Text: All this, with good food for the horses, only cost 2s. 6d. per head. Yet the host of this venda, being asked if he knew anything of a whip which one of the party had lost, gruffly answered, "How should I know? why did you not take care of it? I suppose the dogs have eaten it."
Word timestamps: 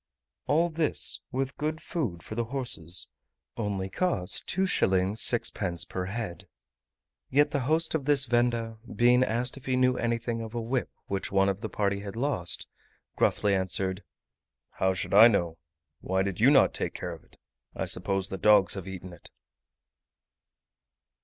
All 0.47 0.69
this, 0.71 1.19
with 1.31 1.57
good 1.57 1.79
food 1.79 2.23
for 2.23 2.33
the 2.33 2.45
horses, 2.45 3.11
only 3.55 3.87
cost 3.87 4.47
2s. 4.47 4.87
6d. 5.13 5.89
per 5.89 6.05
head. 6.05 6.47
Yet 7.29 7.51
the 7.51 7.59
host 7.69 7.93
of 7.93 8.05
this 8.05 8.25
venda, 8.25 8.79
being 8.95 9.23
asked 9.23 9.57
if 9.57 9.67
he 9.67 9.75
knew 9.75 9.97
anything 9.99 10.41
of 10.41 10.55
a 10.55 10.59
whip 10.59 10.89
which 11.05 11.31
one 11.31 11.49
of 11.49 11.61
the 11.61 11.69
party 11.69 11.99
had 11.99 12.15
lost, 12.15 12.65
gruffly 13.15 13.53
answered, 13.53 14.01
"How 14.71 14.95
should 14.95 15.13
I 15.13 15.27
know? 15.27 15.59
why 15.99 16.23
did 16.23 16.39
you 16.39 16.49
not 16.49 16.73
take 16.73 16.95
care 16.95 17.13
of 17.13 17.23
it? 17.23 17.37
I 17.75 17.85
suppose 17.85 18.29
the 18.29 18.39
dogs 18.39 18.73
have 18.73 18.87
eaten 18.87 19.13
it." 19.13 19.29